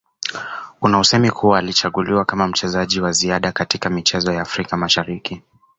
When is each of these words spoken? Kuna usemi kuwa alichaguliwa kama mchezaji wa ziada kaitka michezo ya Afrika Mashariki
Kuna 0.79 0.99
usemi 0.99 1.31
kuwa 1.31 1.59
alichaguliwa 1.59 2.25
kama 2.25 2.47
mchezaji 2.47 3.01
wa 3.01 3.11
ziada 3.11 3.51
kaitka 3.51 3.89
michezo 3.89 4.33
ya 4.33 4.41
Afrika 4.41 4.77
Mashariki 4.77 5.43